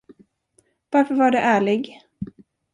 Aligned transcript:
Varför 0.89 1.15
var 1.15 1.31
du 1.31 1.37
ärlig? 1.37 1.99